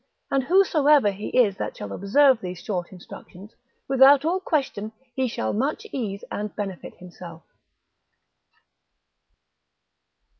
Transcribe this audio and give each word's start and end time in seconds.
And 0.31 0.45
whosoever 0.45 1.11
he 1.11 1.27
is 1.27 1.57
that 1.57 1.77
shall 1.77 1.91
observe 1.91 2.41
these 2.41 2.63
short 2.63 2.91
instructions, 2.91 3.53
without 3.87 4.25
all 4.25 4.39
question 4.39 4.93
he 5.13 5.27
shall 5.27 5.53
much 5.53 5.85
ease 5.91 6.23
and 6.31 6.55
benefit 6.55 6.95
himself. 6.95 7.43